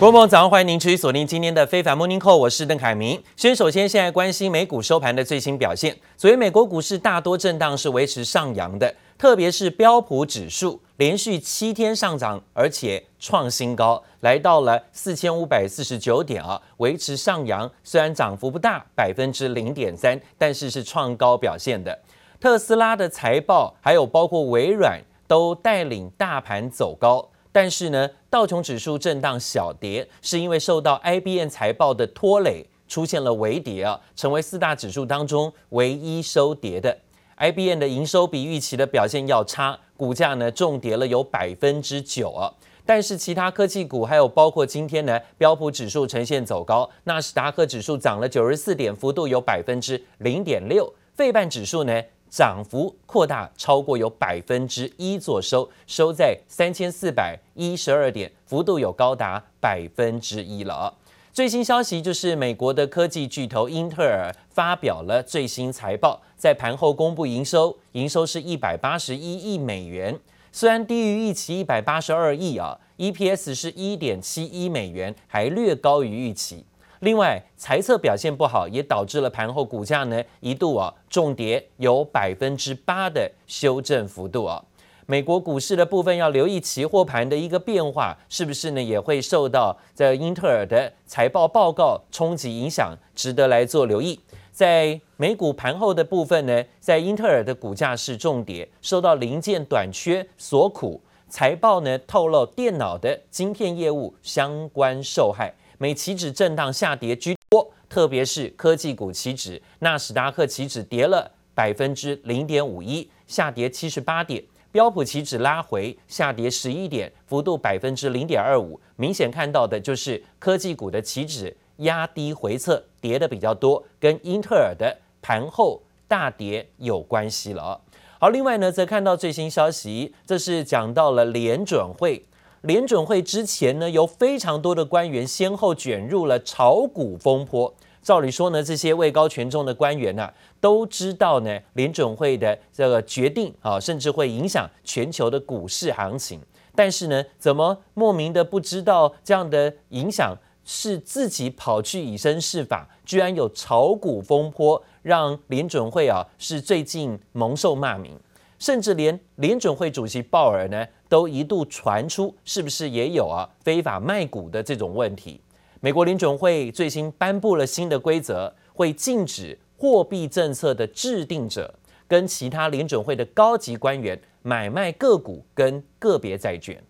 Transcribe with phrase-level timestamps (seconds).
[0.00, 3.20] 各位早上欢迎您持续锁定今天的非凡 Morning Call，我是邓凯明。
[3.34, 5.98] 先首先现在关心美股收盘的最新表现。
[6.16, 17.68] 昨天美国股市大多震荡是维持上扬的，特别是标普指数连续七天上涨，而且创新高，来到了四千五百四十九点啊，维持上扬。
[17.82, 21.98] 虽然涨幅不大，百分之零点三，但是是创高表现的。
[22.40, 27.28] 特斯拉的财报，还有包括微软，都带领大盘走高。
[27.50, 36.96] 但是呢，道琼指数震荡小跌，是因为受到 IBM 财报的拖累，出现了微跌啊，成为四大指数当中唯一收跌的。
[37.38, 42.52] IBM 的营收比预期的表现要差，股价呢重跌了有百分之九啊。
[42.84, 60.94] 但是其他科技股还有包括今天呢，标普指数呈现走高，纳斯达克指数涨了九十四点，幅度有百分之零点六，费半指数呢，涨幅扩大超过有百分之一，做收收在三千四百一十二点，幅度有高达百分之一了。
[61.32, 70.18] 最新消息就是美国的科技巨头英特尔发表了最新财报，在盘后公布营收，营收是一百八十一亿美元，
[70.50, 76.64] 虽然低于预期一百八十二亿啊，EPS 是一点七一美元，还略高于预期。
[77.00, 84.64] 另外，财测表现不好，也导致了盘后股价呢一度啊重跌，有百分之八的修正幅度啊。
[85.06, 94.18] 美国股市的部分要留意期货盘的一个变化，是不是呢也会受到这英特尔的财报报告冲击影响，值得来做留意。
[94.50, 105.54] 在美股盘后的部分呢，在英特尔的股价是重跌，受到零件短缺所苦，财报呢透露电脑的晶片业务相关受害。
[105.80, 118.80] 美期指震荡下跌居多，特别是科技股期指，纳斯达克期指跌了百分之零点五一，下跌七十八点；标普期指拉回，下跌十一点，幅度百分之零点二五。
[118.96, 127.80] 明显看到的就是科技股的期指压低回测，跌的比较多，跟英特尔的盘后大跌有关系了。
[128.18, 132.24] 好，另外呢，则看到最新消息，这是讲到了联准会。
[132.62, 137.72] 联准会之前呢，有非常多的官员先后卷入了炒股风波。
[138.02, 146.40] 照理说呢，这些位高权重的官员呢、啊，都知道呢，联准会的这个决定啊，甚至会影响全球的股市行情。
[146.74, 158.18] 但是呢，怎么莫名的不知道这样的影响是自己跑去以身试法，居然有炒股风波，让联准会啊是最近蒙受骂名。
[158.58, 165.40] 甚至连联准会主席鲍尔呢，都一度传出是不是也有啊非法卖股的这种问题。
[165.80, 171.72] 美国联准会最新颁布了新的规则，会禁止货币政策的制定者
[172.06, 176.82] 跟其他联准会的高级官员买卖个股跟个别债券。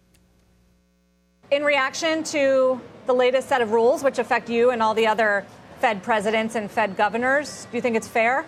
[1.50, 5.44] In reaction to the latest set of rules, which affect you and all the other
[5.80, 8.44] Fed presidents and Fed governors, do you think it's fair?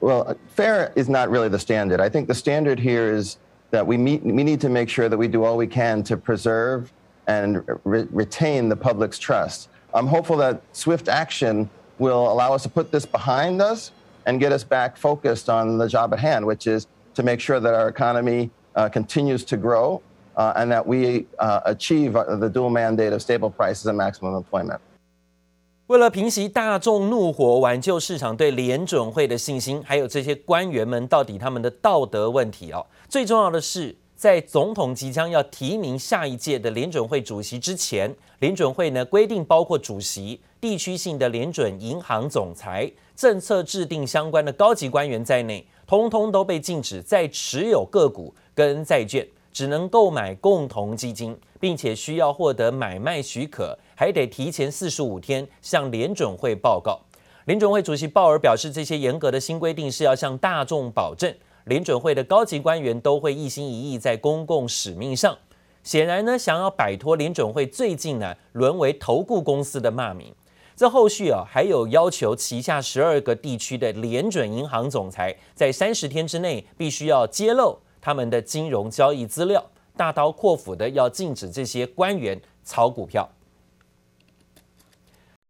[0.00, 2.00] Well, fair is not really the standard.
[2.00, 3.38] I think the standard here is
[3.72, 6.16] that we, meet, we need to make sure that we do all we can to
[6.16, 6.92] preserve
[7.26, 9.68] and re retain the public's trust.
[9.94, 11.68] I'm hopeful that swift action
[11.98, 13.90] will allow us to put this behind us
[14.26, 17.60] and get us back focused on the job at hand, which is to make sure
[17.60, 20.02] that our economy uh, continues to grow
[20.36, 24.80] uh, and that we uh, achieve the dual mandate of stable prices and maximum employment.
[25.88, 32.86] 为了平息大众怒火，挽救市场对联准会的信心，还有这些官员们到底他们的道德问题哦。
[33.08, 49.26] 最重要的是，在总统即将要提名下一届的联准会主席之前，联准会呢规定，包括主席、地区性的联准银行总裁、政策制定相关的高级官员在内，通通都被禁止再持有个股跟债券。
[49.52, 57.00] 只能购买共同基金，并且需要获得买卖许可，还得提前四十五天向联准会报告。
[57.44, 65.36] 联准会主席鲍尔表示，这些严格的新规定是要向大众保证，联准会的高级官员都会一心一意在公共使命上。
[65.82, 70.32] 显然呢，想要摆脱联准会最近呢沦为投顾公司的骂名。
[70.76, 77.78] 这后续啊，还有要求旗下十二个地区的联准银行总裁在三十天之内必须要揭露。
[78.02, 79.64] 他们的金融交易资料，
[79.96, 83.30] 大刀阔斧的要禁止这些官员炒股票。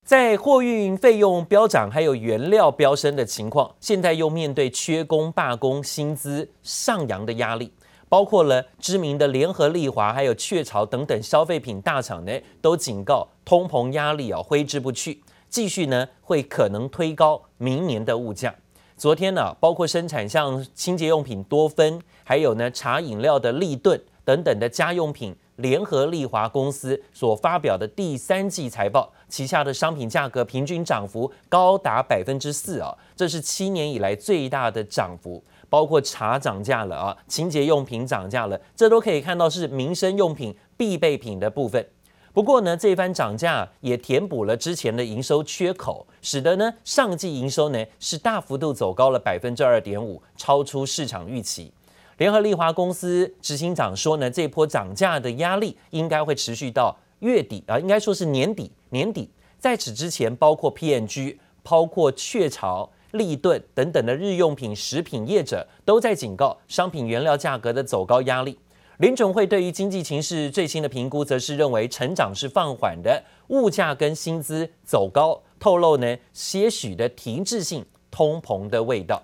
[0.05, 7.73] 在货运费用飙涨，还有原料飙升的情况，现在又面对缺工、罢工、薪资上扬的压力，
[8.09, 18.55] 包括了知名的联合利华，还有雀巢等等消费品大厂呢，都警告通膨压力啊挥之不去，继续呢会可能推高明年的物价。
[19.03, 35.43] 昨天呢，包括生产像清洁用品多芬，还有呢茶饮料的立顿等等的家用品联合利华公司所发表的第三季财报，旗下的商品价格平均涨幅高达百分之四啊，这是七年以来最大的涨幅。
[35.69, 41.85] 包括茶涨价了啊，清洁用品涨价了，这都可以看到是民生用品必备品的部分。
[42.33, 51.71] 不过呢，这番涨价也填补了之前的营收缺口，使得呢上季营收呢是大幅度走高了百分之二点五，超出市场预期。
[52.17, 58.73] 联合利华公司执行长说呢，这波涨价的压力应该会持续到月底啊，应该说是年底。
[58.91, 59.29] 年底
[59.59, 62.91] 在此之前，包括 P&G，包括雀巢。
[63.13, 68.59] 立顿等等的日用品、食品业者都在警告商品原料价格的走高压力。
[68.99, 79.23] 联准会对于经济情势最新的评估，则是认为成长是放缓的，物价跟薪资走高，透露呢些许的停滞性通膨的味道。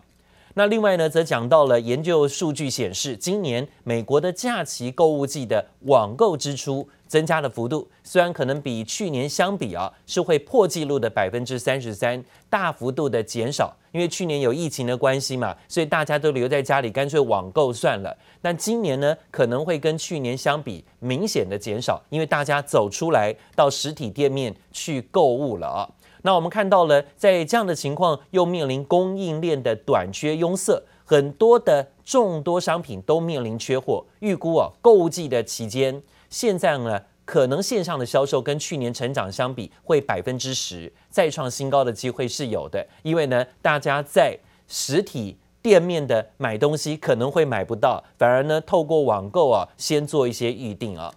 [0.55, 13.75] 那另外呢，则讲到了研究数据显示，今年美国的假期购物季的网购支出增加的幅度，虽然可能比去年相比啊，是会破纪录的百分之三十三，大幅度的减少。
[13.91, 18.15] 因为去年有疫情的关系嘛，所以大家都留在家里，干脆网购算了。
[18.43, 25.89] 但今年呢，可能会跟去年相比明显的减少，因为大家走出来到实体店面去购物了啊。
[26.23, 34.05] 那我们看到了，在这样的情况，又面临供应链的短缺壅塞，很多的众多商品都面临缺货。
[34.19, 42.87] 预估啊，购物季的期间，现在呢，可能线上的销售跟去年成长相比，会百分之十再创新高的机会是有的。
[43.03, 51.13] 因为呢，大家在实体店面的买东西可能会买不到，反而呢，透过网购啊，先做一些预定啊。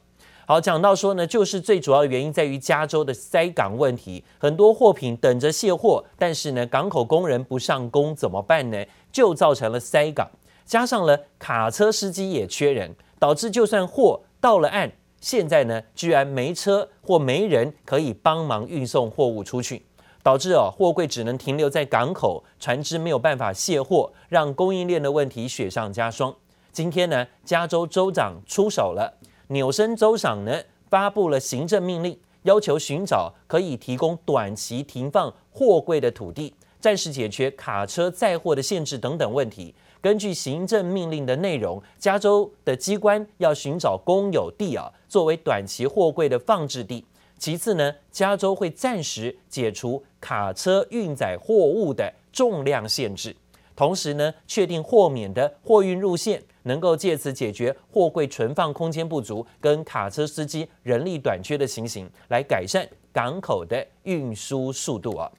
[0.48, 8.84] 好，讲到说呢，就是最主要的原因在于加州的塞港问题，很多货品等着卸货，但是呢，港口工人不上工怎么办呢？
[9.14, 10.30] 就造成了塞港，
[10.66, 14.92] 加上了卡车司机也缺人，导致就算货到了岸，
[15.22, 19.86] 现在呢，居然没车或没人可以帮忙运送货物出去，
[20.24, 26.36] 导致哦，货柜只能停留在港口，船只没有办法卸货，让供应链的问题雪上加霜。
[26.72, 29.14] 今天呢，加州州长出手了。
[29.50, 30.60] 纽森州长呢
[30.90, 39.76] 发布了行政命令，要求寻找可以提供短期停放货柜的土地，暂时解决卡车载货的限制等等问题。
[40.02, 47.06] 根据行政命令的内容，加州的机关要寻找公有地啊，作为短期货柜的放置地。
[47.38, 53.36] 其次呢，加州会暂时解除卡车运载货物的重量限制，
[53.76, 56.42] 同时呢，确定豁免的货运路线。
[56.64, 65.32] 能够借此解决货柜存放空间不足跟卡车司机人力短缺的情形，来改善港口的运输速度啊。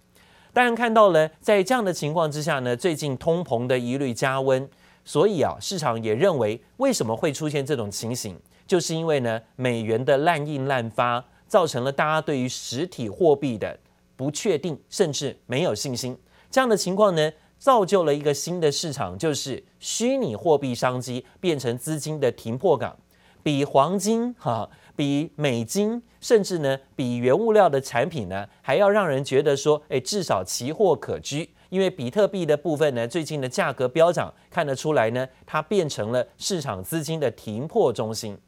[0.53, 4.69] 当然看到了，在这样的情况之下呢，最近通膨的疑虑加温，
[5.05, 13.79] 所以啊，市场也认为为什么会出现这种情形，就是因为呢，美元的滥印滥发，造成了大家对于实体货币的
[14.15, 16.19] 不确定，甚至没有信心。
[16.51, 22.95] 这样的情况呢，造就了一个新的市场，就是虚拟货币商机变成资金的停泊港，
[23.43, 31.51] 比黄金哈，比美金，甚至呢比原物料的产品呢，还要让人觉得说，哎，至少奇货可居。
[31.69, 38.39] 因为比特币的部分呢，最近的价格飙涨，看得出来呢，它变成了市场资金的停泊中心。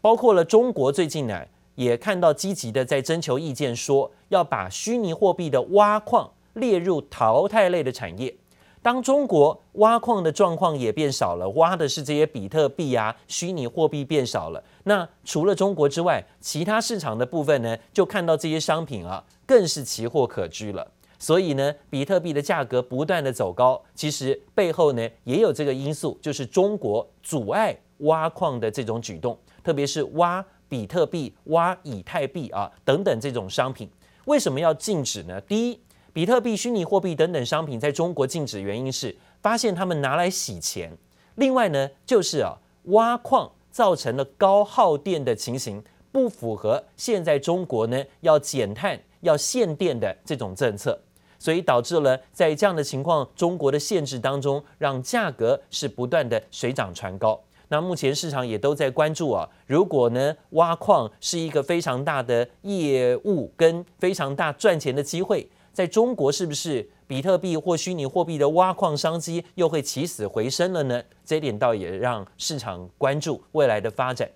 [0.00, 1.40] 包括了中国最近呢，
[1.76, 8.36] 也看到积极的在征求意见，说要把虚拟货币的挖矿列入淘汰类的产业。
[8.84, 14.62] 当中国挖矿的状况也变少了，挖的是这些比特币啊，虚拟货币变少了。
[14.82, 20.86] 那除了中国之外，其他市场的部分呢，就看到这些商品啊，更是奇货可居了。
[21.18, 33.88] 所以呢，比特币的价格不断的走高，其实背后呢也有这个因素，就是中国阻碍挖矿的这种举动，特别是挖比特币、挖以太币啊等等这种商品，
[34.26, 35.40] 为什么要禁止呢？
[35.40, 35.80] 第一。
[36.14, 40.96] 比特币、虚拟货币等等商品在中国禁止原因是发现他们拿来洗钱。
[41.34, 50.96] 另外呢，就是啊挖矿造成了高耗电的情形，不符合现在中国呢要减碳、要限电的这种政策，
[51.36, 57.40] 所以导致了在这样的情况，中国的限制当中，让价格是不断的水涨船高。
[57.66, 65.48] 那目前市场也都在关注啊，如果呢挖矿是一个非常大的业务跟非常大赚钱的机会。
[65.74, 71.02] 在中国，是不是比特币或虚拟货币的挖矿商机又会起死回生了呢？
[71.24, 74.30] 这一点倒也让市场关注未来的发展。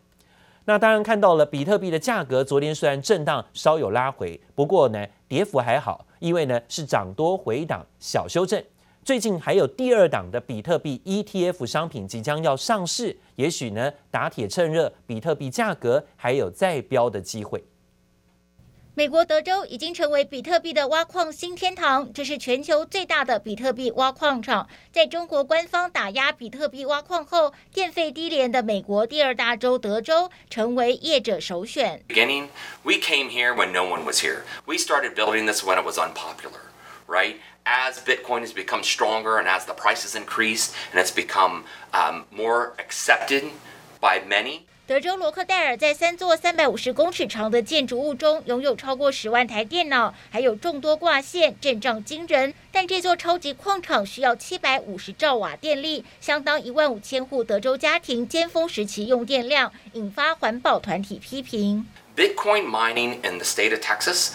[0.64, 8.60] 那当然看到了比特币的价格，昨天虽然震荡稍有拉回，不过呢跌幅还好，因为呢是涨多回档小修正。
[9.04, 17.64] 最近还有第二档的比特币 ETF 商品即将要上市，也许呢打铁趁热，比特币价格还有再飙的机会。
[18.98, 24.68] 美国德州已经成为比特币的挖矿新天堂，这是全球最大的比特币挖矿场。
[24.92, 32.02] 在中国官方打压比特币挖矿后，电费低廉的美国第二大州德州成为业者首选。
[32.08, 32.48] Beginning,
[32.82, 34.40] we came here when no one was here.
[34.66, 36.62] We started building this when it was unpopular,
[37.06, 37.36] right?
[37.62, 41.62] As Bitcoin has become stronger and as the prices increased and it's become
[41.94, 43.44] um, more accepted
[44.00, 44.66] by many.
[44.88, 52.54] 德州罗克戴尔在三座三百五十公尺长的建筑物中，拥有超过十万台电脑，还有众多挂线，阵仗惊人。
[52.72, 61.86] 但这座超级矿场需要七百五十兆瓦电力，相当一万五千户德州家庭尖峰时期用电量，引发环保团体批评。
[62.16, 64.30] Bitcoin mining in the state of Texas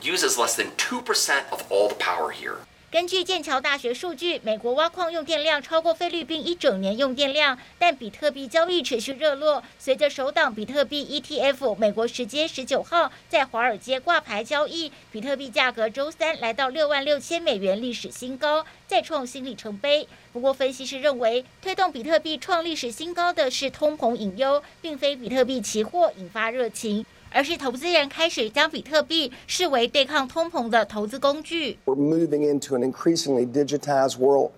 [0.00, 2.58] uses less than two percent of all the power here.
[2.96, 9.62] 根据剑桥大学数据，美国挖矿用电量超过菲律宾一整年用电量，但比特币交易持续热络。
[9.78, 20.08] 随着首档比特币 ETF 美国时间十九号在华尔街挂牌交易，比特币价格周三来到六万六千美元历史新高，再创新里程碑。
[20.32, 27.04] 不过，分析师认为，推动比特币创历史新高的是通膨隐忧，并非比特币期货引发热情。
[27.31, 31.77] 而是投资人开始将比特币视为对抗通膨的投资工具。
[31.85, 34.51] We're moving into an increasingly digitized world.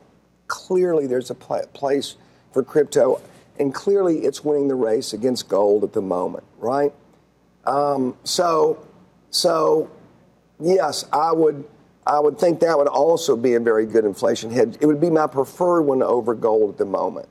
[0.48, 2.16] Clearly, there's a place
[2.52, 3.20] for crypto,
[3.58, 6.92] and clearly, it's winning the race against gold at the moment, right?
[7.66, 8.78] Um, so,
[9.32, 9.90] so,
[10.60, 11.64] yes, I would,
[12.06, 14.76] I would think that would also be a very good inflation hedge.
[14.82, 17.30] It would be my preferred one over gold at the moment.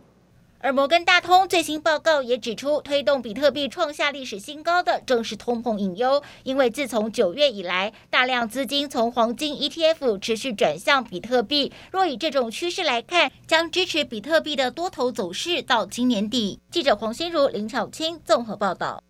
[0.68, 6.22] 而摩根大通最新报告也指出，推动比特币创下历史新高的正是通膨隐忧。
[6.44, 11.72] 因为自从九月以来，大量资金从黄金 ETF 持续转向比特币。
[11.90, 16.60] 若以这种趋势来看，将支持比特币的多头走势到今年底。
[16.70, 19.07] 记者黄心如、林巧清综合报道。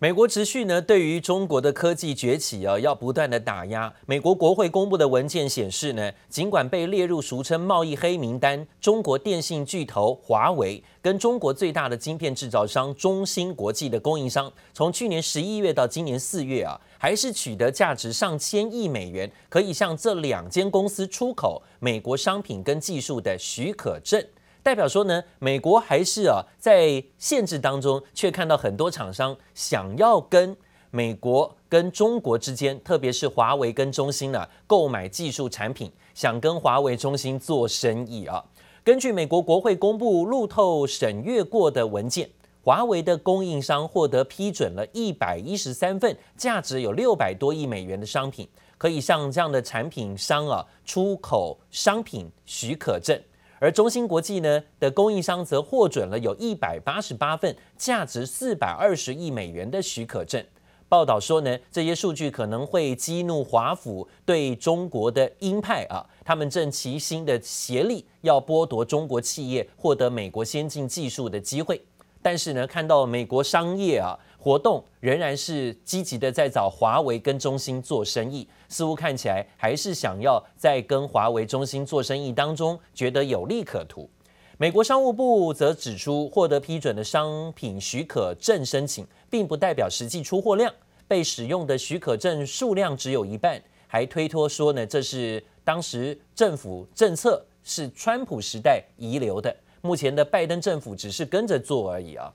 [0.00, 3.92] 美国持续呢，对于中国的科技崛起啊，要不断的打压。
[4.06, 24.24] 美国国会公布的文件显示呢，尽管被列入俗称贸易黑名单，中国电信巨头华为跟中国最大的晶片制造商中芯国际的供应商，从去年十一月到今年四月啊，还是取得价值上千亿美元，可以向这两间公司出口美国商品跟技术的许可证。
[24.68, 30.54] 代表说呢，美国还是啊在限制当中，却看到很多厂商想要跟
[30.90, 38.44] 美国跟中国之间，特别是华为跟中兴呢购买技术产品，想跟华为、中兴做生意啊。
[38.84, 42.28] 根据美国国会公布路透审阅过的文件，
[42.62, 48.46] 华为的供应商获得批准了一百一十三份价值有六百多亿美元的商品，
[48.76, 53.18] 可以向这样的产品商啊出口商品许可证。
[53.58, 60.44] 而中芯国际呢的供应商则获准了有一百八十八份价值四百二十亿美元的许可证。
[60.88, 71.84] 报道说呢，这些数据可能会激怒华府对中国的鹰派啊，他们正齐心的协力要剥夺中国企业获得美国先进技术的机会。
[72.22, 74.18] 但是呢，看到美国商业啊。
[74.40, 84.08] 活动仍然是积极的在找华为跟中兴做生意，似乎看起来还是想要在跟华为、中兴做生意当中觉得有利可图。
[84.56, 90.72] 美国商务部则指出，获得批准的商品许可证申请，并不代表实际出货量，
[91.06, 102.32] 被使用的许可证数量只有一半，还推脱说呢，这是当时政府政策是川普时代遗留的，目前的拜登政府只是跟着做而已啊。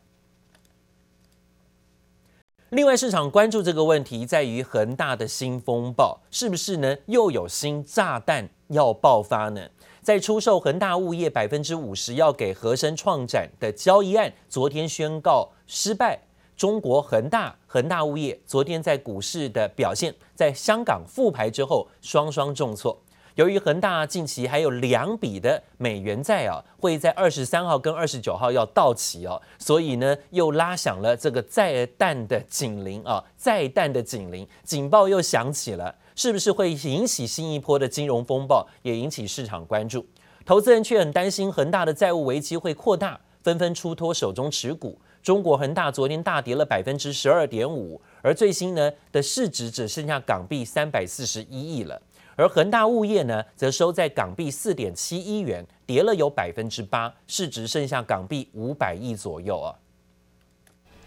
[2.73, 6.97] 另外，市场关注这个问题在于恒大的新风暴是不是呢？
[7.05, 9.61] 又有新炸弹要爆发呢？
[10.01, 16.19] 在出售恒大物业百分之五十要给和生创展的交易案，昨天宣告失败。
[16.57, 22.99] 中国恒大、恒大物业昨天在股市的表现，在香港复牌之后，双双重挫。
[23.35, 40.05] 由于恒大近期还有两笔的美元债啊，会在二十三号跟二十九号要到期哦，所以呢又拉响了这个再弹的警铃啊，再弹的警铃警报又响起了，是不是会引起新一波的金融风暴，也引起市场关注。
[40.45, 44.99] 投资人却很担心恒大的债务危机会扩大，纷纷出脱手中持股。
[45.23, 51.99] 中国恒大昨天大跌了百分之十二点五，而最新呢的市值只剩下港币三百四十一亿了。
[52.35, 59.75] 而恒大物业呢，则收在港币四点七一元，跌了有百分之八，市值剩下港币五百亿左右啊。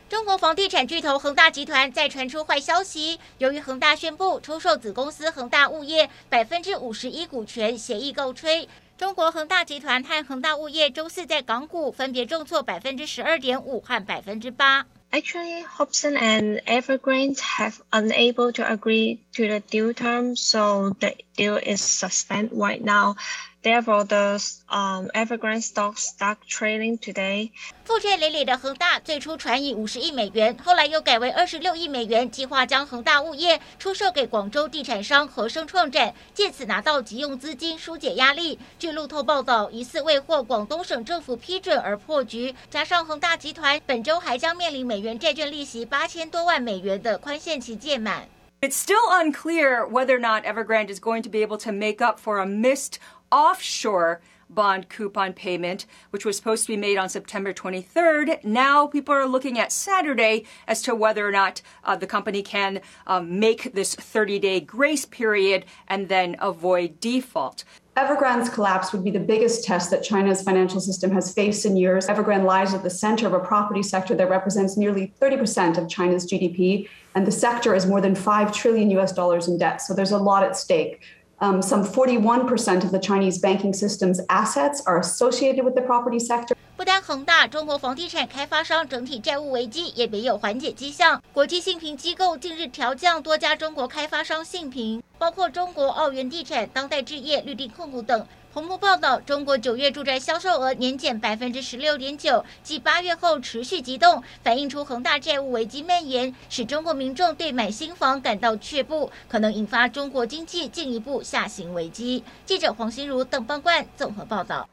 [0.09, 8.69] 中国房地产巨头恒大集团再传出坏消息，由于恒大宣布出售子公司恒大物业百分之五十一股权，协议告吹。
[8.97, 14.87] 中国恒大集团和恒大物业周四在港股分别重挫百分之十二点五和百分之八。
[15.13, 21.81] Actually, Hobson and Evergrande have unable to agree to the deal terms, so the deal is
[21.81, 23.17] suspended right now.
[23.67, 27.51] Therefore, the um Evergrande stock start trading today.
[27.85, 38.57] 负债累累的恒大最初传以五十亿美元，后来又改为二十六亿美元，计划将恒大物业出售给广州地产商和生创展，借此拿到急用资金，疏解压力。
[38.79, 48.29] 据路透报道，疑似未获广东省政府批准而破局，加上恒大集团本周还将面临美元债券利息八千多万美元的宽限期届满。
[48.63, 52.39] It's still unclear whether or not Evergrande is going to be able to make up for
[52.39, 52.99] a missed
[53.31, 58.43] offshore bond coupon payment, which was supposed to be made on September 23rd.
[58.45, 62.81] Now people are looking at Saturday as to whether or not uh, the company can
[63.07, 67.65] um, make this 30 day grace period and then avoid default.
[67.97, 72.09] Evergrande's collapse would be the biggest test that China's financial system has faced in years.
[72.09, 76.31] Evergrande lies at the center of a property sector that represents nearly 30% of China's
[76.31, 79.81] GDP, and the sector is more than 5 trillion US dollars in debt.
[79.81, 81.01] So there's a lot at stake.
[81.39, 86.57] Um, some 41% of the Chinese banking system's assets are associated with the property sector.
[86.79, 91.23] 不单恒大，中国房地产开发商整体债务危机也没有缓解迹象。
[91.35, 98.27] 国际信评机构近日调降多家中国开发商信评，包括中国奥园地产、当代置业、绿地控股等。
[98.57, 112.25] 彭博报道，中国九月住宅销售额年减百分之十六点九，继八月后持续急冻，反映出恒大债务危机蔓延，使中国民众对买新房感到却步，可能引发中国经济进一步下行危机。
[112.47, 114.67] 记者黄心如、邓邦冠综合报道。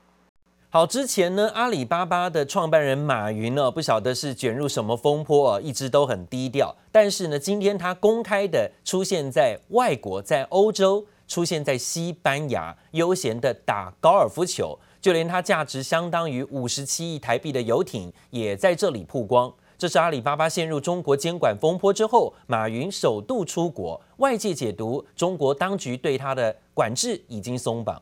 [0.70, 6.74] 好，之前呢，阿里巴巴的创办人马云呢，不晓得是卷入什么风波啊，一直都很低调。
[6.90, 11.06] 但是呢，今天他公开的出现在外国，在欧洲。
[11.34, 19.52] 出现在西班牙，悠闲的打高尔夫球，就连他价值相当于五十七亿台币的游艇也在这里曝光。
[19.75, 28.00] 这是阿里巴巴陷入中国监管风波之后，马云首度出国，外界解读中国当局对他的管制已经松绑。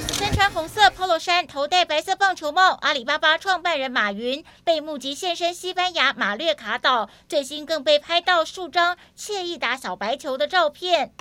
[0.00, 11.12] 身穿红色 Polo 衫，头戴白色棒球帽，阿里巴巴创办人马云被目击现身西班牙马略卡岛，最新更被拍到数张惬意打小白球的照片。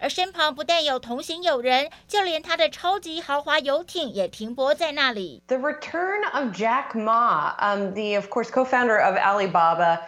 [0.00, 5.42] 而身旁不但有同行友人，就连他的超级豪华游艇也停泊在那里。
[5.48, 10.00] The return of Jack Ma, um, the of course co-founder of Alibaba.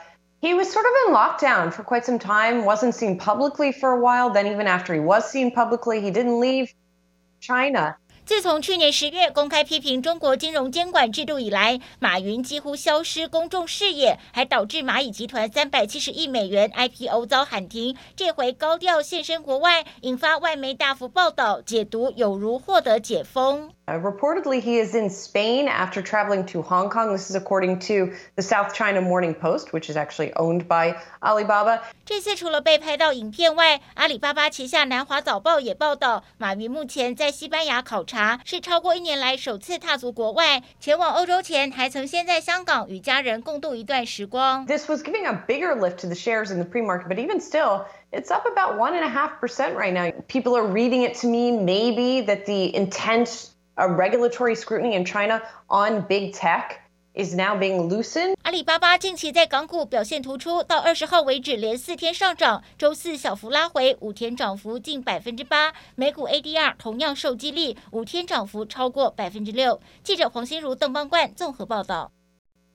[0.42, 4.00] He was sort of in lockdown for quite some time, wasn't seen publicly for a
[4.00, 4.32] while.
[4.32, 6.70] Then, even after he was seen publicly, he didn't leave
[7.40, 7.96] China.
[8.24, 17.96] 自从去年十月公开批评中国金融监管制度以来，马云几乎消失公众视野，还导致蚂蚁集团三百七十亿美元 IPO 遭喊停。
[18.16, 23.72] 这回高调现身国外，引发外媒大幅报道，解读有如获得解封。
[23.89, 27.11] Uh, reportedly, he is in Spain after traveling to Hong Kong.
[27.11, 31.81] This is according to the South China Morning Post, which is actually owned by Alibaba.
[32.03, 40.63] 这次除了被拍到影片外，阿里巴巴旗下南华早报也报道，马云目前在西班牙考察，是超过一年来首次踏足国外。
[40.79, 44.65] 前往欧洲前，还曾先在香港与家人共度一段时光。
[44.65, 47.85] This was giving a bigger lift to the shares in the pre-market, but even still.
[48.11, 50.11] It's up about one and a half percent right now.
[50.27, 55.40] People are reading it to mean maybe that the intense A regulatory scrutiny in China
[55.68, 56.82] on big tech
[57.14, 58.34] is now being loosened.
[58.42, 65.72] 阿里巴巴近期在港股表现突出，到二十号为止连四天上涨，周四小幅拉回，五天涨幅近百分之八。
[65.94, 69.80] 美股 ADR 同样受激励，五天涨幅超过百分之六。
[70.02, 72.12] 记者黄心如、邓邦冠综合报道。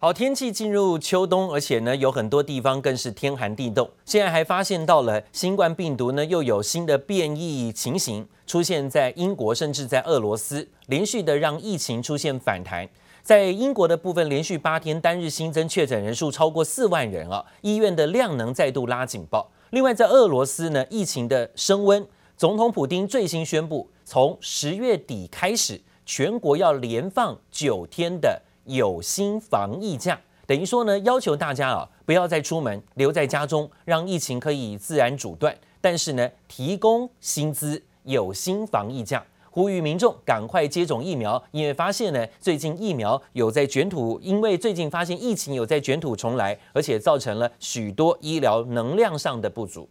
[0.06, 3.90] 好，天气进入秋冬，而且呢，有很多地方更是天寒地冻。
[4.06, 12.88] 现在还发现到了新冠病毒呢，又有新的变异情形出现在英国，甚至在俄罗斯，连续的让疫情出现反弹。
[13.24, 19.50] 在英国的部分，连续八天单日新增确诊人数超过四万人啊，医院的量能再度拉警报。
[19.72, 22.06] 另外，在俄罗斯呢，疫情的升温，
[22.38, 28.44] 总统普丁最新宣布，从十月底开始，全国要连放九天的。
[28.66, 35.56] 有薪防疫假，等于说呢，要求大家啊不要再出门，留在家中，让疫情可以自然阻断。
[35.82, 49.88] 但是呢，提供薪资有薪防疫假，呼吁民众赶快接种疫苗，因为发现呢，最近疫苗有在卷土，因为最近发现疫情有在卷土重来，而且造成了许多医疗能量上的不足。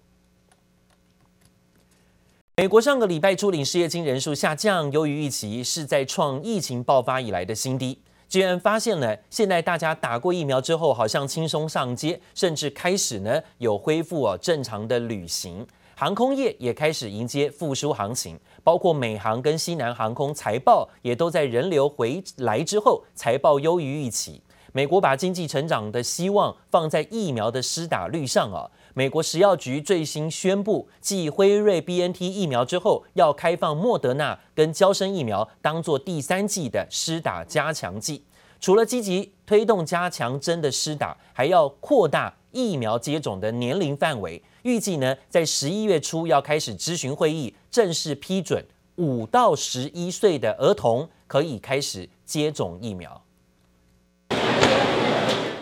[2.56, 8.00] 美国上个礼拜初领失业金人数下降，优于预期，是在创疫情爆发以来的新低。
[8.34, 24.42] 居然发现呢，现在大家打过疫苗之后，好像轻松上街，甚至开始呢有恢复哦正常的旅行，航空业也开始迎接复苏行情，包括美航跟西南航空财报也都在人流回来之后，财报优于预期。
[24.72, 28.68] 美国把经济成长的希望放在疫苗的施打率上啊。
[28.96, 38.22] 美国食药局最新宣布，继辉瑞 BNT 疫苗之后，要开放莫德纳跟交生疫苗当做第三剂的施打加强剂。
[38.60, 44.40] 除了积极推动加强针的施打，还要扩大疫苗接种的年龄范围。
[44.62, 53.23] 预计呢，在十一月初要开始咨询会议，正式批准五到十一岁的儿童可以开始接种疫苗。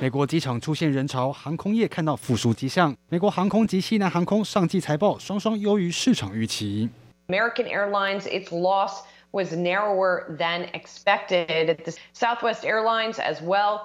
[0.02, 2.96] 美国机场出现人潮，航空业看到复苏迹象。
[3.10, 6.90] 美国航空及西南航空上季财报双双优于市场预期。
[7.28, 11.78] American Airlines, its loss was narrower than expected.
[11.84, 13.80] The Southwest Airlines as well.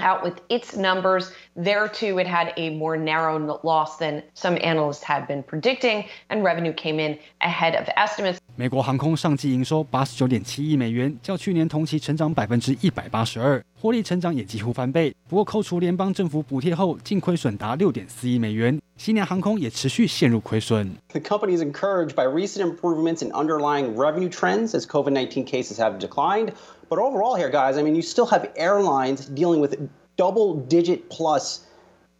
[0.00, 5.02] Out with its numbers, there too it had a more narrow loss than some analysts
[5.02, 8.38] had been predicting, and revenue came in ahead of estimates.
[8.55, 15.11] 美国航空上季营收八十九点七亿美元，较去年同期成长百分之一百八十二，获利成长也几乎翻倍。
[15.27, 18.79] 不过扣除联邦政府补贴后，净亏损达六点四亿美元。
[18.95, 20.95] 西南航空也持续陷入亏损。
[21.09, 26.51] The company is encouraged by recent improvements in underlying revenue trends as COVID-19 cases have declined.
[26.87, 29.75] But overall here, guys, I mean, you still have airlines dealing with
[30.15, 31.61] double-digit plus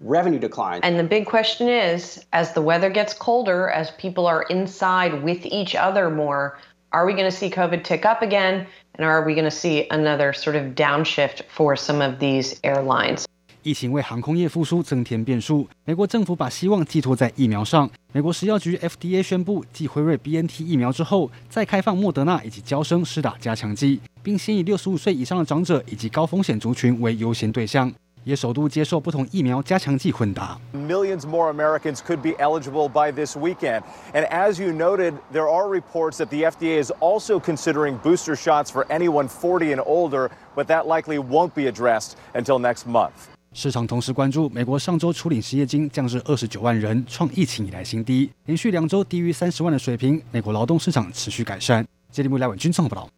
[0.00, 0.80] revenue decline.
[0.82, 5.44] And the big question is, as the weather gets colder, as people are inside with
[5.46, 6.58] each other more,
[6.92, 8.66] are we going to see COVID tick up again?
[8.94, 13.24] And are we going to see another sort of downshift for some of these airlines?
[13.62, 15.68] 疫情为航空业复苏增添变数。
[15.84, 17.90] 美国政府把希望寄托在疫苗上。
[18.12, 27.92] 美国食药局 FDA 宣布，继辉瑞 BNT 疫苗之后，再开放莫德纳以及娇生施打加强剂，并先以六十五岁以上的长者以及高风险族群为优先对象，
[28.23, 30.59] 也首度接受不同疫苗加强剂混打。
[30.73, 33.83] Millions more Americans could be eligible by this weekend.
[34.13, 38.71] And as you noted, there are reports that the FDA is also considering booster shots
[38.71, 43.11] for anyone 40 and older, but that likely won't be addressed until next month.
[43.55, 50.19] 市场同时关注美国上周处理失业金降至二十九万人，创疫情以来新低，连续两周低于三十万的水平。
[50.31, 51.85] 美国劳动市场持续改善。
[52.11, 53.09] 杰里木莱文军综合报道。